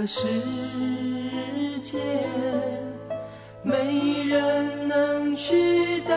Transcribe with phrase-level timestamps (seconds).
[0.00, 0.26] 的世
[1.82, 1.98] 界，
[3.62, 6.16] 没人能取代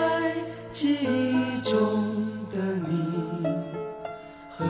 [0.72, 2.06] 记忆中
[2.50, 3.46] 的你
[4.58, 4.66] 和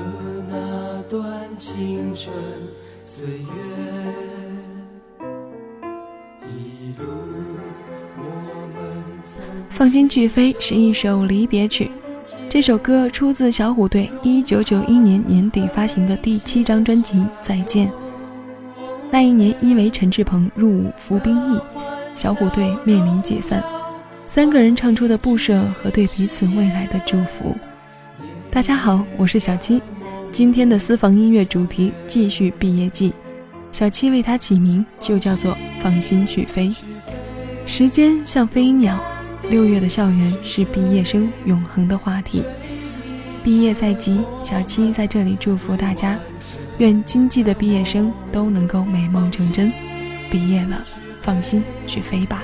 [0.50, 2.34] 那段青春
[3.06, 3.44] 岁月。
[9.70, 11.92] 放心去飞是一首离别曲，
[12.50, 17.88] 这首歌出自小虎队1991年年底发行的第七张专辑《再见》。
[19.14, 21.60] 那一年，因为陈志朋入伍服兵役，
[22.16, 23.64] 小虎队面临解散。
[24.26, 27.56] 三个人唱出的不舍和对彼此未来的祝福。
[28.50, 29.80] 大家好，我是小七，
[30.32, 33.14] 今天的私房音乐主题继续毕业季，
[33.72, 36.74] 小七为它起名就叫做“放心去飞”。
[37.68, 39.00] 时间像飞鸟。
[39.48, 42.42] 六月的校园是毕业生永恒的话题。
[43.44, 46.18] 毕业在即，小七在这里祝福大家，
[46.80, 49.72] 愿今季的毕业生都能够美梦成真。
[50.32, 50.84] 毕业了，
[51.22, 52.44] 放心去飞吧。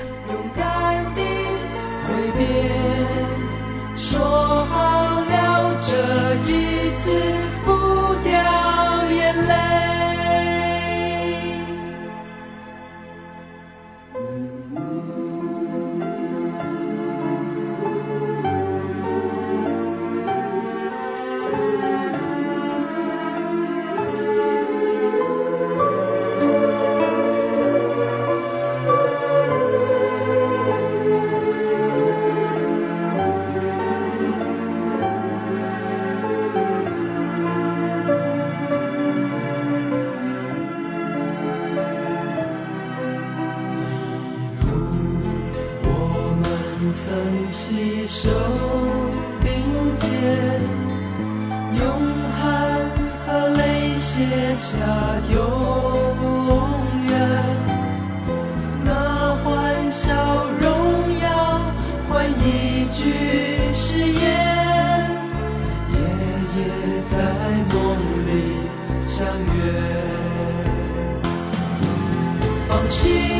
[72.90, 73.39] 是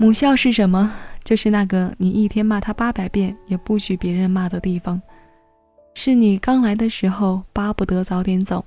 [0.00, 0.92] 母校是什么？
[1.24, 5.02] 就是那个你一天骂他八百遍也不许别人骂的地方，
[5.94, 8.64] 是你刚来的时候巴不得早点走，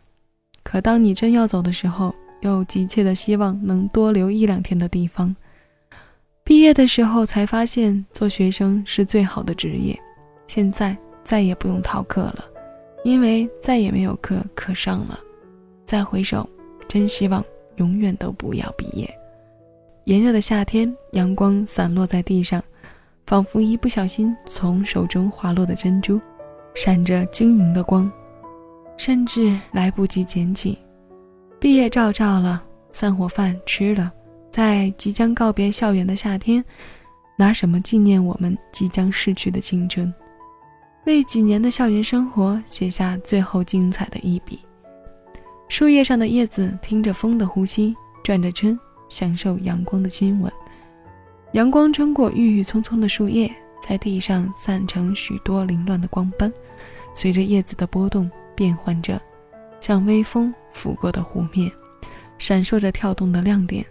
[0.62, 5.34] 可当你真要走的时候，又急切的希望能多留一两天的地方。
[6.44, 9.98] 毕业的时候才发现做学生是最好的职业，
[10.48, 12.44] 现在再也不用逃课了，
[13.06, 15.18] 因为再也没有课可上了。
[15.86, 16.48] 再回首，
[16.90, 17.44] 真希望
[17.78, 19.10] 永远都不要毕业。
[20.06, 22.62] 炎热的夏天，阳光散落在地上，
[23.28, 26.20] 仿佛一不小心从手中滑落的珍珠，
[26.74, 28.12] 闪着晶莹的光，
[28.98, 30.78] 甚至来不及捡起。
[31.60, 34.12] 毕业照照了，散伙饭吃了，
[34.50, 36.66] 在即将告别校园的夏天，
[37.38, 40.12] 拿什么纪念我们即将逝去的青春？
[41.06, 44.60] 为几年的校园生活写下最后精彩的一笔。
[45.68, 48.78] 树叶上的叶子听着风的呼吸，转着圈。
[49.12, 50.50] 享受阳光的亲吻，
[51.52, 53.54] 阳光穿过郁郁葱葱的树叶，
[53.86, 56.52] 在地上散成许多凌乱的光斑，
[57.14, 59.22] 随着叶子的波动变换着，
[59.82, 61.70] 像微风拂过的湖面，
[62.38, 63.86] 闪烁着跳动的亮点。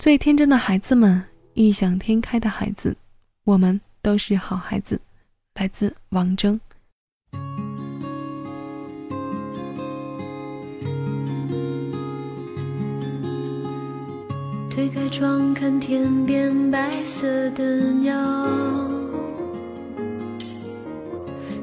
[0.00, 1.22] 最天真的孩子们，
[1.52, 2.96] 异想天开的孩子，
[3.44, 5.00] 我们都是好孩子。
[5.54, 6.58] 来自王铮。
[14.74, 17.62] 推开窗，看天边白色的
[17.92, 18.12] 鸟，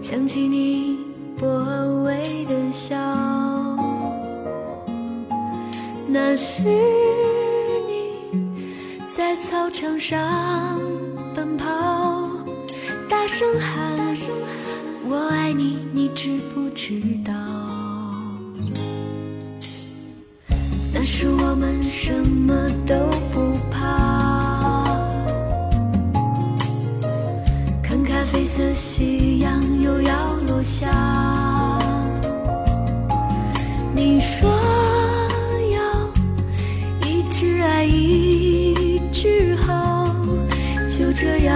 [0.01, 0.97] 想起你
[1.37, 1.45] 薄
[2.05, 2.95] 微的笑，
[6.07, 8.47] 那是你
[9.13, 10.17] 在操场上
[11.35, 11.67] 奔跑，
[13.09, 14.15] 大声喊
[15.03, 17.70] “我爱你”，你知不知道？
[22.03, 22.95] 什么都
[23.31, 24.83] 不怕，
[27.83, 30.89] 看咖啡色夕阳又要落下。
[33.93, 34.49] 你说
[35.73, 35.79] 要
[37.07, 40.03] 一直爱一直好，
[40.89, 41.55] 就这样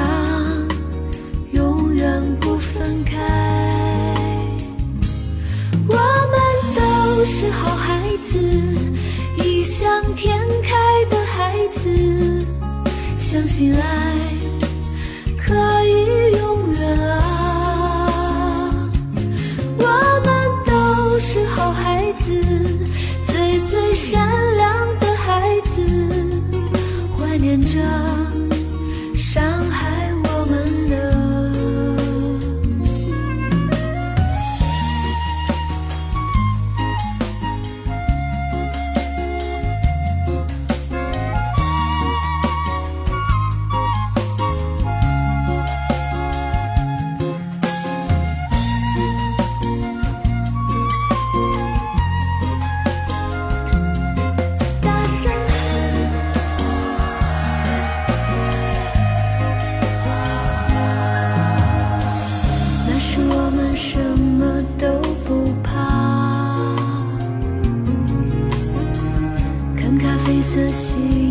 [13.36, 13.82] 相信爱
[15.38, 15.54] 可
[15.84, 16.80] 以永远
[17.10, 18.72] 啊！
[19.78, 19.84] 我
[20.24, 20.32] 们
[20.66, 22.42] 都是好孩子，
[23.26, 24.26] 最最善
[70.46, 71.25] 色系。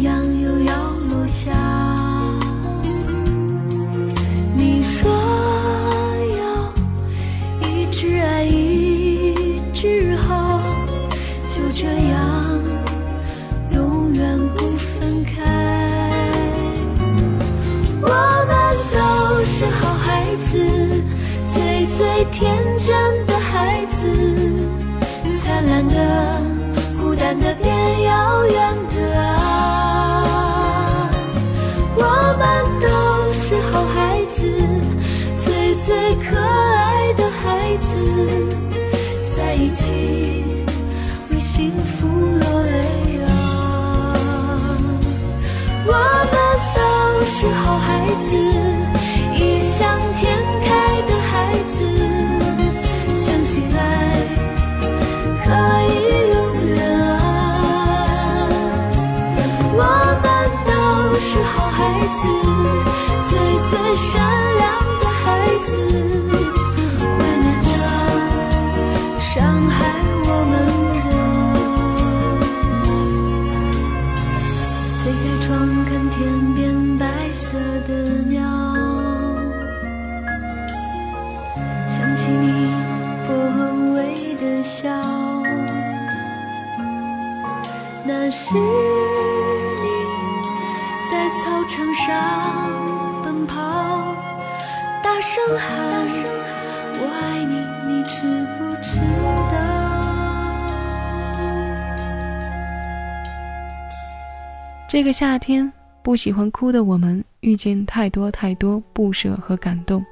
[104.87, 105.71] 这个夏天，
[106.03, 110.05] 不喜欢哭的我们，遇见太多太多不舍和感动。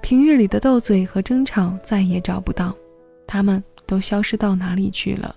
[0.00, 2.74] 平日里的斗嘴和争吵再也找不到，
[3.26, 5.34] 他们都消失到哪里去了？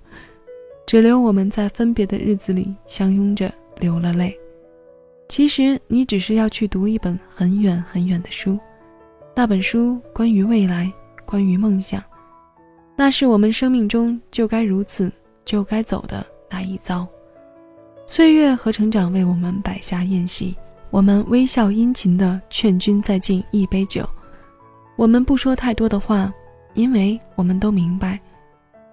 [0.86, 4.38] 只留我们在分别的日子里相拥着流了泪。
[5.28, 8.58] 其实，你只是要去读一本很远很远的书，
[9.36, 10.92] 那本书关于未来，
[11.26, 12.02] 关于梦想，
[12.96, 15.12] 那是我们生命中就该如此，
[15.44, 17.06] 就该走的那一遭。
[18.12, 20.54] 岁月和成长为我们摆下宴席，
[20.90, 24.06] 我们微笑殷勤地劝君再敬一杯酒。
[24.98, 26.30] 我们不说太多的话，
[26.74, 28.20] 因为我们都明白，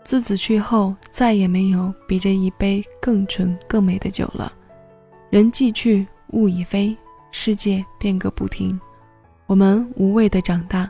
[0.04, 4.52] 自此去后再也没有比这一杯更纯更美的酒了。
[5.30, 6.96] 人既去，物已非，
[7.32, 8.78] 世界变个不停，
[9.46, 10.88] 我们无畏的长大，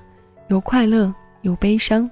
[0.49, 2.07] 有快乐，有悲伤，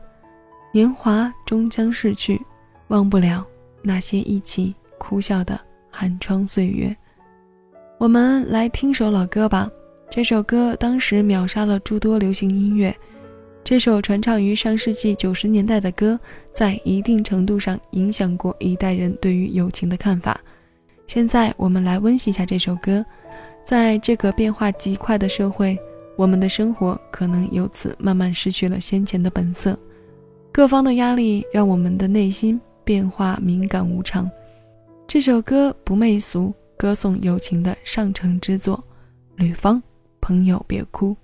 [0.73, 2.41] 年华终将逝去，
[2.89, 3.47] 忘不了
[3.83, 5.61] 那些一起哭笑的
[5.97, 6.95] 寒窗岁月。
[7.97, 9.71] 我们来听首老歌吧，
[10.11, 12.95] 这首歌当时秒杀了诸多流行音乐。
[13.65, 16.21] 这首传唱于上世纪九十年代的歌，
[16.53, 20.39] 在一定程度上影响过一代人对于友情的看法。
[21.07, 23.03] 现在我们来温习一下这首歌，
[23.65, 25.79] 在这个变化极快的社会。
[26.15, 29.79] 我们的生活可能由此慢慢失去了先前的本色，
[30.53, 34.31] 各方的压力让我们的内心变化敏感无常。
[35.09, 38.83] 这首歌不媚俗，歌颂友情的上乘之作。
[39.37, 39.81] 吕方，
[40.21, 41.17] 朋友别哭。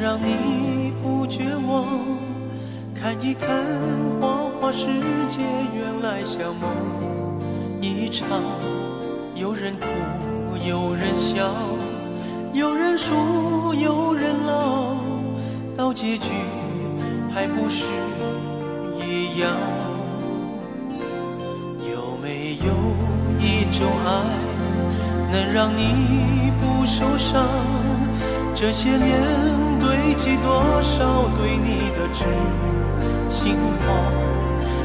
[0.00, 1.84] 让你不绝望，
[2.94, 3.48] 看一看
[4.20, 4.86] 花花世
[5.28, 5.40] 界，
[5.74, 6.70] 原来像梦
[7.80, 8.28] 一场。
[9.34, 9.86] 有人哭，
[10.64, 11.50] 有人笑，
[12.52, 14.94] 有人输，有人老，
[15.76, 16.30] 到结局
[17.34, 17.84] 还不是
[19.04, 19.56] 一样？
[21.90, 22.72] 有没有
[23.40, 24.22] 一种爱，
[25.32, 27.44] 能让你不受伤？
[28.54, 29.20] 这些年
[29.80, 32.24] 堆积多少对你的痴
[33.30, 33.84] 情话，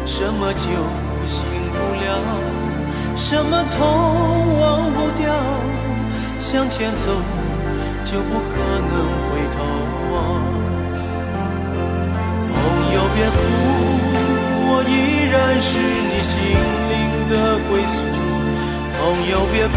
[0.06, 0.70] 什么酒
[1.26, 2.08] 醒不了，
[3.16, 3.80] 什么痛
[4.60, 5.34] 忘不掉，
[6.40, 7.06] 向前走
[8.06, 8.54] 就不可
[8.92, 8.94] 能
[9.30, 9.58] 回头
[10.12, 10.14] 望。
[12.52, 12.56] 朋
[12.94, 13.36] 友别哭，
[14.70, 14.92] 我依
[15.32, 15.70] 然是
[16.10, 16.34] 你心
[16.92, 16.94] 灵
[17.30, 17.34] 的
[17.70, 17.96] 归宿。
[18.96, 19.74] 朋友别哭，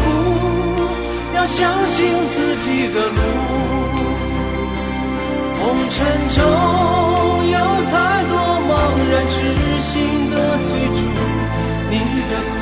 [1.34, 1.58] 要相
[1.90, 3.18] 信自己的路。
[5.66, 6.38] 红尘中
[7.50, 7.58] 有
[7.90, 8.32] 太多
[8.68, 8.70] 茫
[9.10, 9.34] 然痴
[9.80, 11.00] 心的追逐，
[11.90, 11.92] 你
[12.30, 12.54] 的苦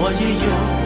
[0.00, 0.79] 我也有。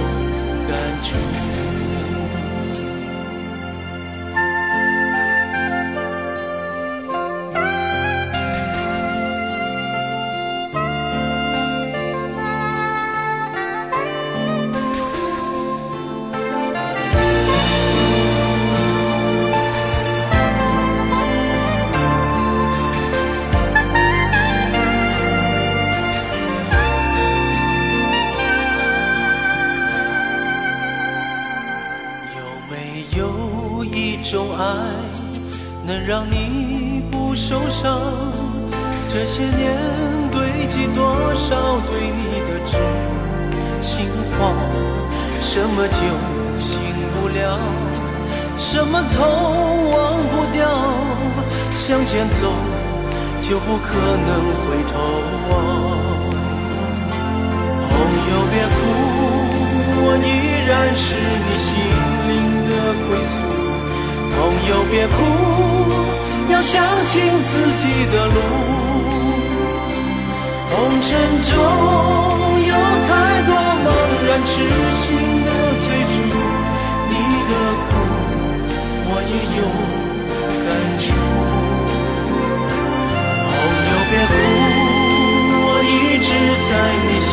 [53.46, 54.92] 就不可能回头
[55.50, 55.52] 望。
[57.90, 57.92] 朋
[58.30, 58.76] 友别哭，
[60.00, 60.26] 我依
[60.66, 61.04] 然是
[61.44, 61.68] 你心
[62.30, 62.32] 灵
[62.64, 62.72] 的
[63.04, 63.36] 归宿。
[64.32, 64.36] 朋
[64.70, 65.12] 友别哭，
[66.50, 66.72] 要相
[67.04, 67.12] 信
[67.44, 68.36] 自己的路。
[70.70, 71.06] 红尘
[71.44, 71.52] 中
[72.64, 72.72] 有
[73.04, 73.08] 太
[73.44, 73.52] 多
[73.84, 73.86] 茫
[74.26, 74.52] 然痴
[74.96, 75.04] 心
[75.44, 75.48] 的
[75.84, 76.16] 追逐，
[77.10, 77.12] 你
[77.50, 77.52] 的
[77.84, 77.92] 苦
[79.06, 79.62] 我也有
[84.10, 84.32] 别哭，
[85.66, 86.28] 我一直
[86.68, 86.70] 在
[87.06, 87.32] 你心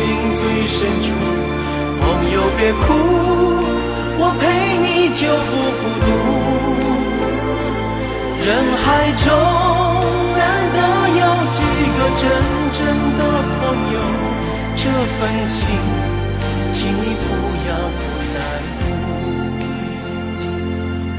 [0.00, 0.02] 灵
[0.34, 1.06] 最深处。
[2.00, 2.84] 朋友别哭，
[4.18, 4.42] 我陪
[4.78, 6.08] 你就不孤独。
[8.46, 8.48] 人
[8.82, 8.84] 海
[9.24, 9.26] 中
[10.36, 10.40] 难
[10.72, 10.78] 得
[11.18, 11.58] 有几
[11.96, 12.22] 个真
[12.72, 12.78] 正
[13.18, 13.20] 的
[13.60, 13.96] 朋友，
[14.76, 14.80] 这
[15.16, 15.58] 份情，
[16.72, 17.24] 请你不
[17.68, 18.34] 要不在
[18.78, 18.80] 乎。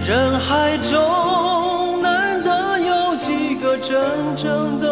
[0.07, 0.47] 人海
[0.89, 2.05] 中难
[2.41, 2.47] 得
[2.79, 3.93] 有几个真
[4.37, 4.86] 正的，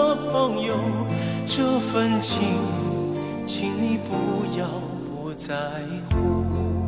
[1.96, 2.42] 这份情，
[3.48, 4.68] 请你不要
[5.16, 5.56] 不在
[6.12, 6.85] 乎。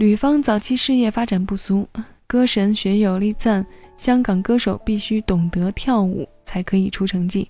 [0.00, 1.86] 吕方早期事业发展不俗，
[2.26, 7.46] 歌神学友力赞香港歌手必须懂得跳舞才可以出成绩，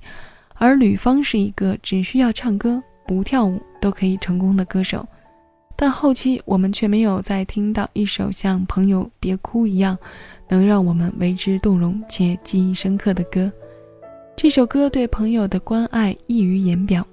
[0.57, 5.07] 而吕方是一个只需要唱歌不跳舞都可以成功的歌手。
[5.76, 9.97] 但后期我们却没有再听到一首像《朋友别哭》一样，
[10.49, 13.49] 能让我们为之动容且记忆深刻的歌。
[14.35, 17.07] 这首歌对朋友的关爱溢于言表。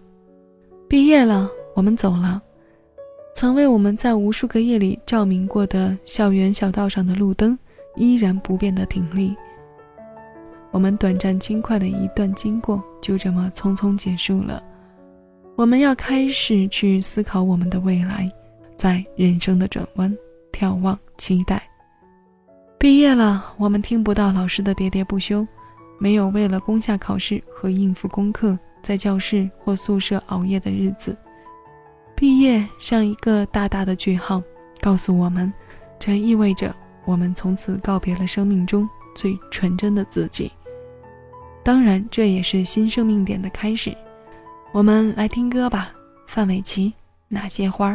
[0.90, 2.42] 毕业了，我们走了。
[3.38, 7.56] 曾为我们在无数个夜里照明过的校园小道上的路灯，
[7.96, 9.32] 依然不变的挺立。
[10.72, 14.64] 我们短暂轻快的一段经过，就这么匆匆结束了。
[15.56, 18.28] 我们要开始去思考我们的未来。
[18.76, 20.12] 在人生的转弯，
[20.52, 21.62] 眺望，期待。
[22.80, 25.48] 毕业了，我们听不到老师的喋喋不休，
[26.00, 31.16] 没有为了攻下考试和应付功课，在教室或宿舍熬夜的日子。
[32.18, 34.42] 毕业像一个大大的句号，
[34.82, 35.54] 告诉我们，
[36.00, 40.52] 这意味着我们从此告别了生命中最纯真的自己。
[41.64, 43.96] 当然，这也是新生命点的开始。
[44.72, 45.94] 我们来听歌吧，
[46.26, 46.90] 范玮琪
[47.28, 47.94] 《那些花儿》。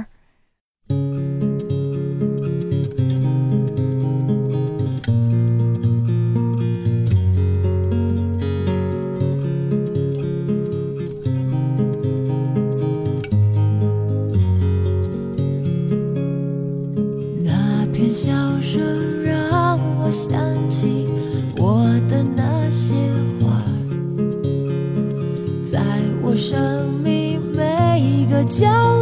[28.53, 29.02] 角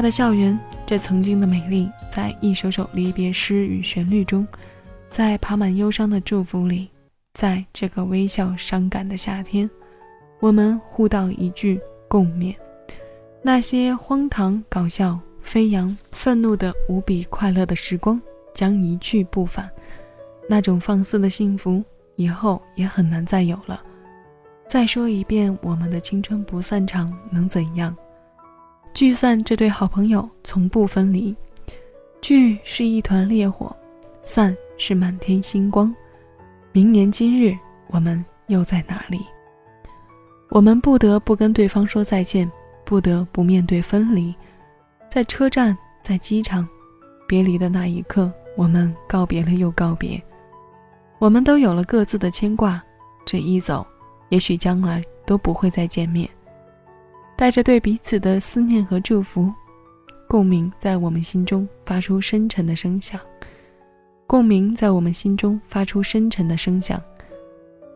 [0.00, 4.48] 他的校园，这曾经的美丽，在一首首离别诗与旋律中，
[5.10, 6.88] 在爬满忧伤的祝福里，
[7.34, 9.68] 在这个微笑伤感的夏天，
[10.40, 12.54] 我们互道一句共勉。
[13.42, 18.18] 那些荒唐、搞笑、飞扬、愤怒的无比快乐的时光
[18.54, 19.68] 将一去不返，
[20.48, 21.84] 那种放肆的幸福
[22.16, 23.78] 以后也很难再有了。
[24.66, 27.94] 再说一遍，我们的青春不散场，能怎样？
[28.92, 31.34] 聚散这对好朋友从不分离，
[32.20, 33.74] 聚是一团烈火，
[34.22, 35.94] 散是满天星光。
[36.72, 39.20] 明年今日，我们又在哪里？
[40.50, 42.50] 我们不得不跟对方说再见，
[42.84, 44.34] 不得不面对分离。
[45.08, 46.68] 在车站，在机场，
[47.26, 50.20] 别离的那一刻，我们告别了又告别。
[51.18, 52.82] 我们都有了各自的牵挂，
[53.24, 53.86] 这一走，
[54.30, 56.28] 也许将来都不会再见面。
[57.40, 59.50] 带着对彼此的思念和祝福，
[60.28, 63.18] 共鸣在我们心中发出深沉的声响。
[64.26, 67.02] 共鸣在我们心中发出深沉的声响。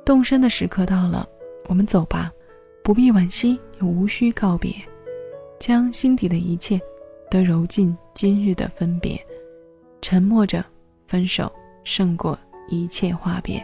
[0.03, 1.29] 动身的时刻到了，
[1.69, 2.33] 我们走吧，
[2.83, 4.75] 不必惋惜，也无需告别，
[5.61, 6.81] 将心底的一切
[7.31, 9.23] 都揉进今日的分别。
[10.01, 10.65] 沉默着，
[11.07, 11.53] 分手
[11.85, 12.39] 胜过
[12.71, 13.63] 一切话别。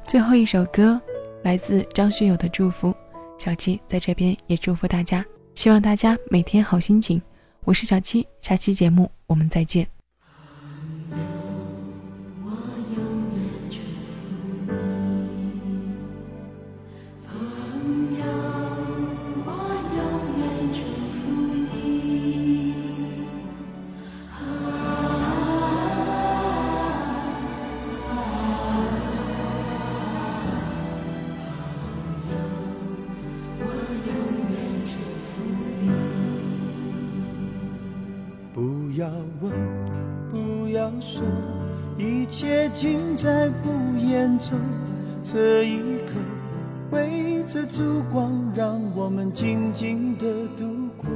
[0.00, 0.98] 最后一首歌，
[1.42, 2.94] 来自张学友的祝福。
[3.38, 7.20] 小七在这边也祝福大家，希望大家每天好心情。
[7.64, 9.93] 我是小七，下期节目我们再见。
[40.30, 41.24] 不要说，
[41.96, 44.58] 一切尽在不言中。
[45.22, 46.14] 这一刻，
[46.90, 50.24] 围着烛光，让我们静静的
[50.56, 50.64] 度
[50.96, 51.06] 过。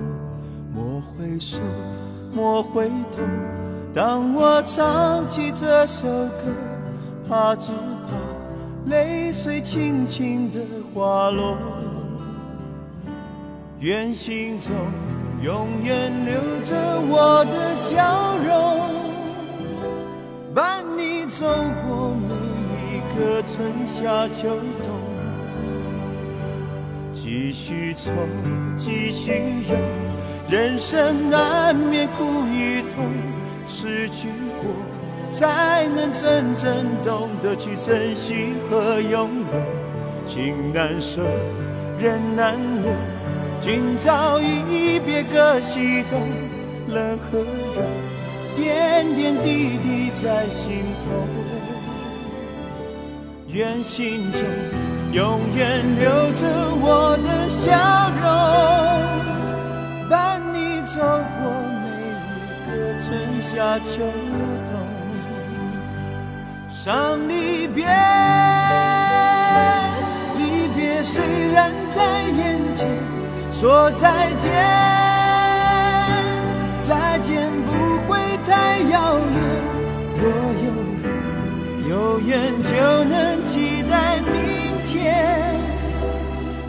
[0.75, 1.61] 莫回首，
[2.33, 3.23] 莫回头。
[3.93, 6.45] 当我唱起这首歌，
[7.29, 7.73] 怕只
[8.07, 10.61] 怕泪水轻轻的
[10.95, 11.59] 滑落。
[13.81, 14.75] 愿心中
[15.41, 16.75] 永远留着
[17.09, 18.89] 我的笑容。
[20.55, 21.47] 伴你走
[21.87, 22.35] 过每
[22.97, 24.49] 一个春夏秋
[24.83, 24.91] 冬，
[27.13, 28.11] 继续走，
[28.77, 29.31] 继续
[29.69, 29.77] 游，
[30.49, 33.09] 人生难免苦与痛，
[33.65, 34.29] 失去
[34.61, 34.73] 过
[35.31, 40.25] 才能真正懂得去珍惜和拥有。
[40.25, 41.23] 情难舍，
[42.01, 42.91] 人难留，
[43.61, 46.21] 今朝一别各西东，
[46.89, 47.41] 冷和
[47.75, 47.83] 热。
[48.55, 51.05] 点点滴滴在心头，
[53.49, 54.41] 愿心中
[55.13, 56.47] 永远留着
[56.81, 57.69] 我的笑
[58.21, 58.27] 容，
[60.09, 61.51] 伴你走过
[61.83, 61.87] 每
[62.35, 62.69] 一个
[62.99, 63.07] 春
[63.41, 64.03] 夏秋
[64.71, 64.73] 冬。
[66.69, 67.87] 伤离别，
[70.37, 70.41] 离
[70.77, 72.48] 别虽然在眼，
[73.61, 74.53] 说再见，
[76.81, 78.17] 再见不会。
[78.47, 79.37] 太遥远，
[80.15, 80.23] 若
[80.65, 80.69] 有
[81.03, 81.07] 缘，
[81.91, 82.71] 有缘就
[83.05, 85.59] 能期待明天。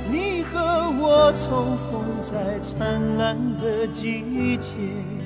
[0.09, 5.18] 你和我重逢在灿烂的季节。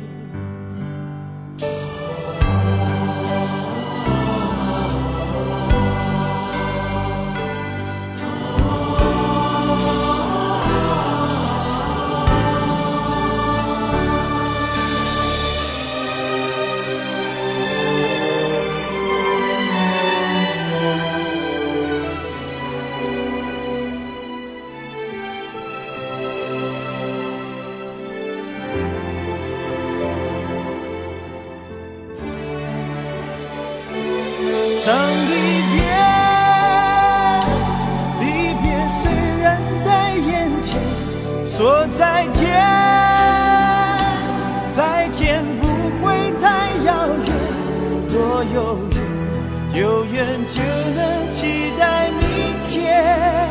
[34.83, 35.33] 伤离
[35.71, 35.79] 别，
[38.19, 38.25] 离
[38.61, 39.01] 别虽
[39.41, 39.45] 然
[39.81, 40.75] 在眼前，
[41.45, 42.43] 说再见，
[44.69, 45.65] 再见不
[46.05, 47.31] 会太遥远。
[48.09, 48.77] 若有
[49.71, 50.61] 缘，有缘就
[50.93, 52.19] 能期待明
[52.67, 53.47] 天，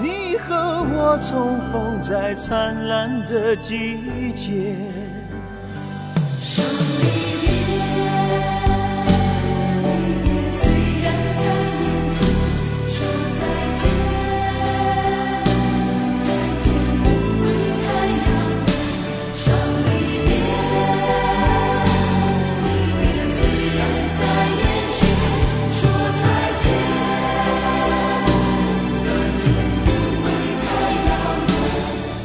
[0.00, 3.98] 你和我重逢在灿烂的季
[4.32, 4.76] 节。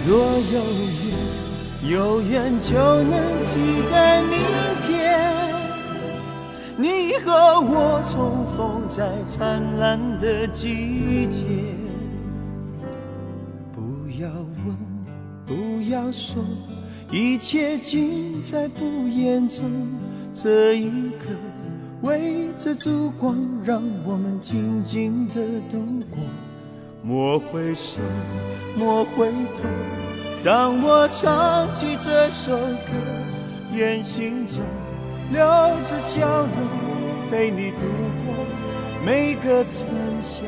[0.09, 0.59] 若有
[1.83, 3.59] 缘，有缘就能期
[3.91, 4.39] 待明
[4.81, 5.21] 天。
[6.75, 11.43] 你和我重逢在灿烂的季节。
[13.71, 14.27] 不要
[14.65, 14.75] 问，
[15.45, 16.43] 不要说，
[17.11, 19.69] 一切尽在不言中。
[20.33, 21.27] 这一刻，
[22.01, 25.35] 围着烛光，让我们静静的
[25.69, 25.77] 度
[26.09, 26.17] 过。
[27.01, 28.01] 莫回首，
[28.75, 29.61] 莫回头。
[30.43, 32.91] 当我唱起这首歌，
[33.73, 34.61] 愿心中
[35.31, 35.39] 留
[35.83, 37.85] 着笑容，陪你度
[38.25, 38.45] 过
[39.05, 39.87] 每个春
[40.21, 40.43] 夏。